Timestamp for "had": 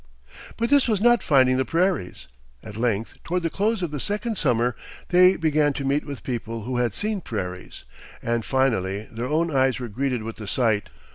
6.77-6.95